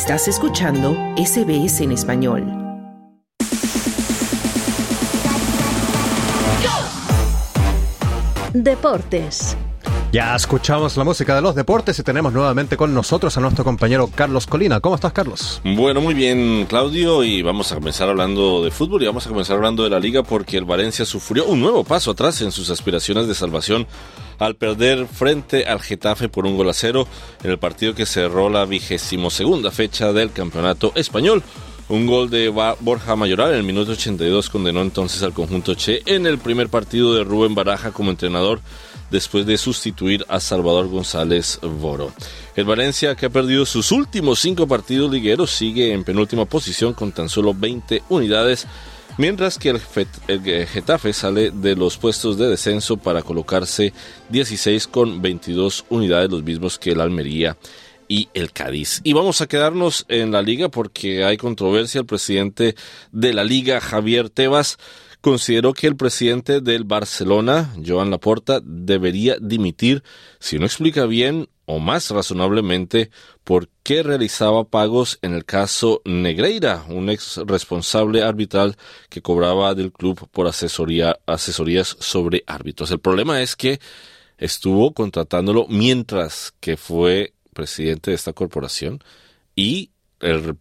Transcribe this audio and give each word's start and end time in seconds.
Estás 0.00 0.28
escuchando 0.28 0.94
SBS 1.16 1.80
en 1.80 1.90
español. 1.90 2.44
Deportes. 8.54 9.56
Ya 10.10 10.34
escuchamos 10.34 10.96
la 10.96 11.04
música 11.04 11.34
de 11.34 11.42
los 11.42 11.54
deportes 11.54 11.98
y 11.98 12.02
tenemos 12.02 12.32
nuevamente 12.32 12.78
con 12.78 12.94
nosotros 12.94 13.36
a 13.36 13.40
nuestro 13.42 13.62
compañero 13.62 14.08
Carlos 14.14 14.46
Colina. 14.46 14.80
¿Cómo 14.80 14.94
estás, 14.94 15.12
Carlos? 15.12 15.60
Bueno, 15.62 16.00
muy 16.00 16.14
bien, 16.14 16.64
Claudio, 16.66 17.22
y 17.24 17.42
vamos 17.42 17.72
a 17.72 17.74
comenzar 17.74 18.08
hablando 18.08 18.64
de 18.64 18.70
fútbol 18.70 19.02
y 19.02 19.06
vamos 19.06 19.26
a 19.26 19.28
comenzar 19.28 19.56
hablando 19.56 19.84
de 19.84 19.90
la 19.90 20.00
liga 20.00 20.22
porque 20.22 20.56
el 20.56 20.64
Valencia 20.64 21.04
sufrió 21.04 21.44
un 21.44 21.60
nuevo 21.60 21.84
paso 21.84 22.12
atrás 22.12 22.40
en 22.40 22.52
sus 22.52 22.70
aspiraciones 22.70 23.28
de 23.28 23.34
salvación 23.34 23.86
al 24.38 24.56
perder 24.56 25.06
frente 25.06 25.66
al 25.66 25.82
Getafe 25.82 26.30
por 26.30 26.46
un 26.46 26.56
gol 26.56 26.70
a 26.70 26.72
cero 26.72 27.06
en 27.44 27.50
el 27.50 27.58
partido 27.58 27.94
que 27.94 28.06
cerró 28.06 28.48
la 28.48 28.64
vigésimo 28.64 29.28
segunda 29.28 29.70
fecha 29.70 30.14
del 30.14 30.32
campeonato 30.32 30.90
español. 30.94 31.42
Un 31.90 32.06
gol 32.06 32.30
de 32.30 32.48
Borja 32.48 33.16
Mayoral 33.16 33.52
en 33.52 33.58
el 33.58 33.62
minuto 33.62 33.92
82 33.92 34.48
condenó 34.48 34.80
entonces 34.80 35.22
al 35.22 35.32
conjunto 35.34 35.74
Che 35.74 36.02
en 36.06 36.26
el 36.26 36.38
primer 36.38 36.70
partido 36.70 37.14
de 37.14 37.24
Rubén 37.24 37.54
Baraja 37.54 37.92
como 37.92 38.10
entrenador 38.10 38.60
después 39.10 39.46
de 39.46 39.56
sustituir 39.56 40.24
a 40.28 40.40
Salvador 40.40 40.88
González 40.88 41.58
Boro. 41.62 42.12
El 42.56 42.64
Valencia, 42.64 43.14
que 43.14 43.26
ha 43.26 43.30
perdido 43.30 43.64
sus 43.66 43.92
últimos 43.92 44.40
cinco 44.40 44.66
partidos 44.66 45.10
ligueros, 45.10 45.50
sigue 45.50 45.92
en 45.92 46.04
penúltima 46.04 46.44
posición 46.44 46.94
con 46.94 47.12
tan 47.12 47.28
solo 47.28 47.54
20 47.54 48.02
unidades, 48.08 48.66
mientras 49.16 49.58
que 49.58 49.70
el, 49.70 49.80
Getafe 50.66 51.12
sale 51.12 51.50
de 51.50 51.76
los 51.76 51.96
puestos 51.96 52.36
de 52.36 52.48
descenso 52.48 52.96
para 52.96 53.22
colocarse 53.22 53.92
16 54.30 54.86
con 54.88 55.22
22 55.22 55.84
unidades, 55.88 56.30
los 56.30 56.42
mismos 56.42 56.78
que 56.78 56.92
el 56.92 57.00
Almería 57.00 57.56
y 58.08 58.28
el 58.34 58.52
Cádiz. 58.52 59.00
Y 59.04 59.12
vamos 59.12 59.40
a 59.40 59.46
quedarnos 59.46 60.06
en 60.08 60.32
la 60.32 60.42
liga 60.42 60.70
porque 60.70 61.24
hay 61.24 61.36
controversia. 61.36 62.00
El 62.00 62.06
presidente 62.06 62.74
de 63.12 63.34
la 63.34 63.44
liga, 63.44 63.80
Javier 63.80 64.30
Tebas, 64.30 64.78
consideró 65.20 65.72
que 65.72 65.86
el 65.86 65.96
presidente 65.96 66.60
del 66.60 66.84
Barcelona, 66.84 67.74
Joan 67.84 68.10
Laporta, 68.10 68.60
debería 68.62 69.36
dimitir 69.40 70.02
si 70.38 70.58
no 70.58 70.66
explica 70.66 71.06
bien 71.06 71.48
o 71.66 71.78
más 71.78 72.10
razonablemente 72.10 73.10
por 73.44 73.68
qué 73.82 74.02
realizaba 74.02 74.64
pagos 74.64 75.18
en 75.20 75.34
el 75.34 75.44
caso 75.44 76.00
Negreira, 76.04 76.84
un 76.88 77.10
ex 77.10 77.36
responsable 77.46 78.22
arbitral 78.22 78.76
que 79.10 79.20
cobraba 79.20 79.74
del 79.74 79.92
club 79.92 80.28
por 80.30 80.46
asesoría, 80.46 81.18
asesorías 81.26 81.96
sobre 82.00 82.42
árbitros. 82.46 82.90
El 82.90 83.00
problema 83.00 83.42
es 83.42 83.54
que 83.54 83.80
estuvo 84.38 84.94
contratándolo 84.94 85.66
mientras 85.68 86.54
que 86.60 86.76
fue 86.76 87.34
presidente 87.52 88.12
de 88.12 88.14
esta 88.14 88.32
corporación 88.32 89.00
y 89.54 89.90
el 90.20 90.56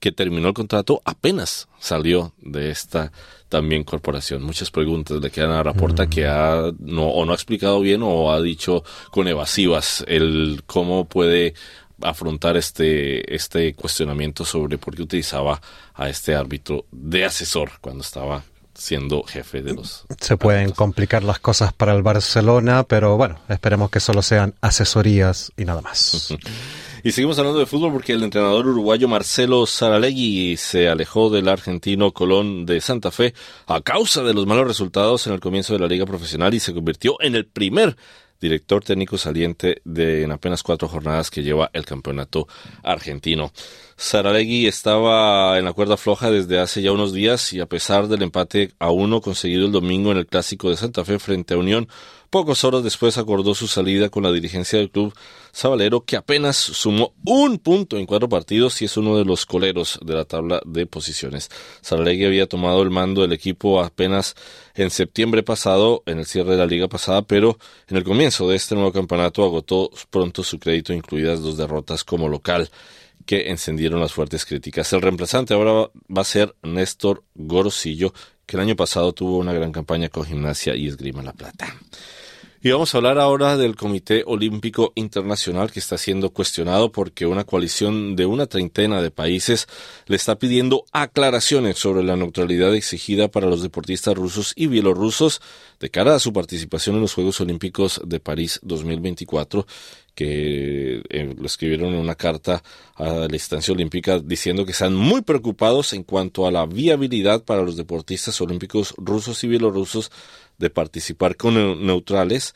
que 0.00 0.12
terminó 0.12 0.48
el 0.48 0.54
contrato 0.54 1.02
apenas 1.04 1.68
salió 1.78 2.32
de 2.40 2.70
esta 2.70 3.12
también 3.48 3.84
corporación. 3.84 4.42
Muchas 4.42 4.70
preguntas 4.70 5.20
le 5.20 5.30
quedan 5.30 5.52
a 5.52 5.62
Raporta 5.62 6.08
que 6.08 6.26
ha 6.26 6.72
no, 6.78 7.06
o 7.06 7.24
no 7.24 7.32
ha 7.32 7.34
explicado 7.34 7.80
bien 7.80 8.02
o 8.02 8.32
ha 8.32 8.40
dicho 8.40 8.82
con 9.10 9.28
evasivas 9.28 10.04
el 10.08 10.62
cómo 10.66 11.04
puede 11.06 11.54
afrontar 12.02 12.56
este, 12.56 13.34
este 13.34 13.74
cuestionamiento 13.74 14.44
sobre 14.44 14.78
por 14.78 14.96
qué 14.96 15.02
utilizaba 15.02 15.60
a 15.94 16.08
este 16.08 16.34
árbitro 16.34 16.86
de 16.90 17.24
asesor 17.24 17.70
cuando 17.80 18.02
estaba 18.02 18.42
siendo 18.74 19.22
jefe 19.22 19.62
de 19.62 19.74
los. 19.74 20.04
Se 20.20 20.36
pueden 20.36 20.72
complicar 20.72 21.22
las 21.22 21.38
cosas 21.38 21.72
para 21.72 21.94
el 21.94 22.02
Barcelona, 22.02 22.82
pero 22.84 23.16
bueno, 23.16 23.38
esperemos 23.48 23.90
que 23.90 24.00
solo 24.00 24.22
sean 24.22 24.54
asesorías 24.60 25.52
y 25.56 25.64
nada 25.64 25.80
más. 25.80 26.34
Y 27.06 27.12
seguimos 27.12 27.38
hablando 27.38 27.60
de 27.60 27.66
fútbol 27.66 27.92
porque 27.92 28.14
el 28.14 28.22
entrenador 28.22 28.66
uruguayo 28.66 29.08
Marcelo 29.08 29.66
Saralegui 29.66 30.56
se 30.56 30.88
alejó 30.88 31.28
del 31.28 31.50
argentino 31.50 32.12
Colón 32.12 32.64
de 32.64 32.80
Santa 32.80 33.10
Fe 33.10 33.34
a 33.66 33.82
causa 33.82 34.22
de 34.22 34.32
los 34.32 34.46
malos 34.46 34.66
resultados 34.66 35.26
en 35.26 35.34
el 35.34 35.40
comienzo 35.40 35.74
de 35.74 35.80
la 35.80 35.86
liga 35.86 36.06
profesional 36.06 36.54
y 36.54 36.60
se 36.60 36.72
convirtió 36.72 37.18
en 37.20 37.34
el 37.34 37.44
primer 37.44 37.94
director 38.40 38.82
técnico 38.82 39.18
saliente 39.18 39.82
de 39.84 40.22
en 40.22 40.32
apenas 40.32 40.62
cuatro 40.62 40.88
jornadas 40.88 41.30
que 41.30 41.42
lleva 41.42 41.68
el 41.74 41.84
campeonato 41.84 42.48
argentino. 42.82 43.52
Saralegui 43.96 44.66
estaba 44.66 45.58
en 45.58 45.66
la 45.66 45.74
cuerda 45.74 45.98
floja 45.98 46.30
desde 46.30 46.58
hace 46.58 46.80
ya 46.80 46.92
unos 46.92 47.12
días 47.12 47.52
y 47.52 47.60
a 47.60 47.66
pesar 47.66 48.08
del 48.08 48.22
empate 48.22 48.72
a 48.78 48.90
uno 48.90 49.20
conseguido 49.20 49.66
el 49.66 49.72
domingo 49.72 50.10
en 50.10 50.16
el 50.16 50.26
clásico 50.26 50.70
de 50.70 50.78
Santa 50.78 51.04
Fe 51.04 51.18
frente 51.18 51.52
a 51.52 51.58
Unión, 51.58 51.86
Pocos 52.34 52.64
horas 52.64 52.82
después 52.82 53.16
acordó 53.16 53.54
su 53.54 53.68
salida 53.68 54.08
con 54.08 54.24
la 54.24 54.32
dirigencia 54.32 54.80
del 54.80 54.90
club 54.90 55.14
Sabalero, 55.52 56.04
que 56.04 56.16
apenas 56.16 56.56
sumó 56.56 57.14
un 57.24 57.60
punto 57.60 57.96
en 57.96 58.06
cuatro 58.06 58.28
partidos 58.28 58.82
y 58.82 58.86
es 58.86 58.96
uno 58.96 59.16
de 59.16 59.24
los 59.24 59.46
coleros 59.46 60.00
de 60.04 60.14
la 60.14 60.24
tabla 60.24 60.60
de 60.66 60.84
posiciones. 60.84 61.48
Saralegui 61.80 62.24
había 62.24 62.48
tomado 62.48 62.82
el 62.82 62.90
mando 62.90 63.22
del 63.22 63.32
equipo 63.32 63.80
apenas 63.80 64.34
en 64.74 64.90
septiembre 64.90 65.44
pasado, 65.44 66.02
en 66.06 66.18
el 66.18 66.26
cierre 66.26 66.50
de 66.50 66.56
la 66.56 66.66
liga 66.66 66.88
pasada, 66.88 67.22
pero 67.22 67.56
en 67.86 67.98
el 67.98 68.02
comienzo 68.02 68.48
de 68.48 68.56
este 68.56 68.74
nuevo 68.74 68.90
campeonato 68.90 69.44
agotó 69.44 69.88
pronto 70.10 70.42
su 70.42 70.58
crédito, 70.58 70.92
incluidas 70.92 71.40
dos 71.40 71.56
derrotas 71.56 72.02
como 72.02 72.28
local 72.28 72.68
que 73.26 73.50
encendieron 73.50 74.00
las 74.00 74.12
fuertes 74.12 74.44
críticas. 74.44 74.92
El 74.92 75.02
reemplazante 75.02 75.54
ahora 75.54 75.88
va 76.10 76.22
a 76.22 76.24
ser 76.24 76.52
Néstor 76.64 77.22
Gorosillo, 77.36 78.12
que 78.44 78.56
el 78.56 78.62
año 78.62 78.74
pasado 78.74 79.12
tuvo 79.12 79.38
una 79.38 79.52
gran 79.52 79.70
campaña 79.70 80.08
con 80.08 80.24
Gimnasia 80.24 80.74
y 80.74 80.88
Esgrima 80.88 81.22
La 81.22 81.32
Plata. 81.32 81.72
Y 82.64 82.70
vamos 82.70 82.94
a 82.94 82.96
hablar 82.96 83.18
ahora 83.18 83.58
del 83.58 83.76
Comité 83.76 84.22
Olímpico 84.26 84.94
Internacional 84.94 85.70
que 85.70 85.80
está 85.80 85.98
siendo 85.98 86.30
cuestionado 86.30 86.90
porque 86.92 87.26
una 87.26 87.44
coalición 87.44 88.16
de 88.16 88.24
una 88.24 88.46
treintena 88.46 89.02
de 89.02 89.10
países 89.10 89.68
le 90.06 90.16
está 90.16 90.38
pidiendo 90.38 90.86
aclaraciones 90.90 91.76
sobre 91.78 92.02
la 92.02 92.16
neutralidad 92.16 92.74
exigida 92.74 93.28
para 93.28 93.48
los 93.48 93.60
deportistas 93.60 94.14
rusos 94.14 94.54
y 94.56 94.68
bielorrusos 94.68 95.42
de 95.78 95.90
cara 95.90 96.14
a 96.14 96.18
su 96.18 96.32
participación 96.32 96.96
en 96.96 97.02
los 97.02 97.12
Juegos 97.12 97.38
Olímpicos 97.42 98.00
de 98.02 98.18
París 98.18 98.60
2024 98.62 99.66
que 100.14 101.02
eh, 101.08 101.34
lo 101.36 101.46
escribieron 101.46 101.92
en 101.92 102.00
una 102.00 102.14
carta 102.14 102.62
a 102.94 103.04
la 103.28 103.34
instancia 103.34 103.74
olímpica 103.74 104.20
diciendo 104.20 104.64
que 104.64 104.72
están 104.72 104.94
muy 104.94 105.22
preocupados 105.22 105.92
en 105.92 106.04
cuanto 106.04 106.46
a 106.46 106.52
la 106.52 106.66
viabilidad 106.66 107.44
para 107.44 107.62
los 107.62 107.76
deportistas 107.76 108.40
olímpicos 108.40 108.94
rusos 108.96 109.42
y 109.42 109.48
bielorrusos 109.48 110.10
de 110.58 110.70
participar 110.70 111.36
con 111.36 111.86
neutrales, 111.86 112.54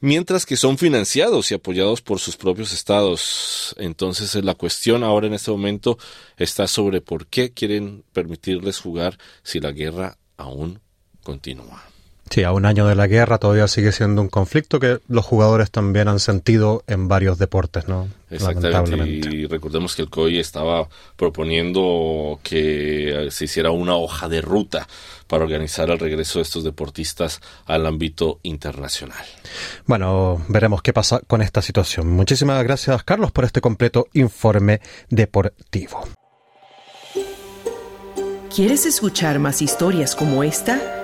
mientras 0.00 0.46
que 0.46 0.56
son 0.56 0.78
financiados 0.78 1.50
y 1.50 1.54
apoyados 1.54 2.02
por 2.02 2.20
sus 2.20 2.36
propios 2.36 2.72
estados. 2.72 3.74
Entonces 3.78 4.34
la 4.44 4.54
cuestión 4.54 5.02
ahora 5.02 5.26
en 5.26 5.34
este 5.34 5.50
momento 5.50 5.98
está 6.36 6.66
sobre 6.66 7.00
por 7.00 7.26
qué 7.26 7.52
quieren 7.52 8.04
permitirles 8.12 8.78
jugar 8.78 9.18
si 9.42 9.60
la 9.60 9.72
guerra 9.72 10.18
aún 10.36 10.80
continúa. 11.22 11.93
Sí, 12.34 12.42
a 12.42 12.50
un 12.50 12.66
año 12.66 12.88
de 12.88 12.96
la 12.96 13.06
guerra 13.06 13.38
todavía 13.38 13.68
sigue 13.68 13.92
siendo 13.92 14.20
un 14.20 14.28
conflicto 14.28 14.80
que 14.80 14.98
los 15.06 15.24
jugadores 15.24 15.70
también 15.70 16.08
han 16.08 16.18
sentido 16.18 16.82
en 16.88 17.06
varios 17.06 17.38
deportes, 17.38 17.86
¿no? 17.86 18.08
Exactamente. 18.28 19.28
Y 19.32 19.46
recordemos 19.46 19.94
que 19.94 20.02
el 20.02 20.10
COI 20.10 20.40
estaba 20.40 20.88
proponiendo 21.14 22.40
que 22.42 23.28
se 23.30 23.44
hiciera 23.44 23.70
una 23.70 23.94
hoja 23.94 24.28
de 24.28 24.40
ruta 24.40 24.88
para 25.28 25.44
organizar 25.44 25.90
el 25.90 26.00
regreso 26.00 26.40
de 26.40 26.42
estos 26.42 26.64
deportistas 26.64 27.40
al 27.66 27.86
ámbito 27.86 28.40
internacional. 28.42 29.24
Bueno, 29.86 30.44
veremos 30.48 30.82
qué 30.82 30.92
pasa 30.92 31.20
con 31.28 31.40
esta 31.40 31.62
situación. 31.62 32.10
Muchísimas 32.10 32.60
gracias, 32.64 33.04
Carlos, 33.04 33.30
por 33.30 33.44
este 33.44 33.60
completo 33.60 34.08
informe 34.12 34.80
deportivo. 35.08 36.02
¿Quieres 38.52 38.86
escuchar 38.86 39.38
más 39.38 39.62
historias 39.62 40.16
como 40.16 40.42
esta? 40.42 41.03